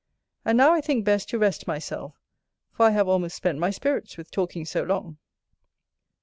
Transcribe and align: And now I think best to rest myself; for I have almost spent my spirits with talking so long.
And 0.43 0.57
now 0.57 0.73
I 0.73 0.81
think 0.81 1.05
best 1.05 1.29
to 1.29 1.37
rest 1.37 1.67
myself; 1.67 2.15
for 2.71 2.87
I 2.87 2.89
have 2.89 3.07
almost 3.07 3.35
spent 3.35 3.59
my 3.59 3.69
spirits 3.69 4.17
with 4.17 4.31
talking 4.31 4.65
so 4.65 4.81
long. 4.81 5.19